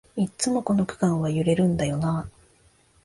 [0.15, 2.29] いっつもこの区間は揺れるんだよなあ